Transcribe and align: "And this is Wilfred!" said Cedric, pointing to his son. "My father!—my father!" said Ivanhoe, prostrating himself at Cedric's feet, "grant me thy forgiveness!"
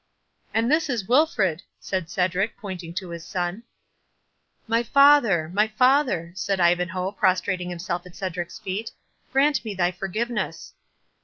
"And 0.51 0.71
this 0.71 0.89
is 0.89 1.07
Wilfred!" 1.07 1.61
said 1.79 2.09
Cedric, 2.09 2.57
pointing 2.57 2.91
to 2.95 3.09
his 3.11 3.23
son. 3.23 3.61
"My 4.65 4.81
father!—my 4.81 5.67
father!" 5.67 6.31
said 6.33 6.59
Ivanhoe, 6.59 7.11
prostrating 7.11 7.69
himself 7.69 8.07
at 8.07 8.15
Cedric's 8.15 8.57
feet, 8.57 8.89
"grant 9.31 9.63
me 9.63 9.75
thy 9.75 9.91
forgiveness!" 9.91 10.73